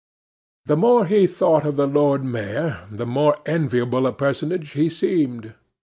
The 0.65 0.75
more 0.75 1.05
he 1.05 1.27
thought 1.27 1.63
of 1.63 1.75
the 1.75 1.85
Lord 1.85 2.23
Mayor, 2.23 2.87
the 2.89 3.05
more 3.05 3.37
enviable 3.45 4.07
a 4.07 4.11
personage 4.11 4.71
he 4.71 4.89
seemed. 4.89 5.53